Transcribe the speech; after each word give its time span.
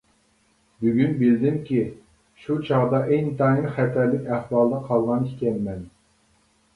بۈگۈن 0.83 1.11
بىلدىمكى، 1.17 1.83
شۇ 2.45 2.55
چاغدا 2.69 3.01
ئىنتايىن 3.17 3.67
خەتەرلىك 3.75 4.31
ئەھۋالدا 4.37 4.81
قالغان 4.89 5.29
ئىكەنمەن. 5.29 5.85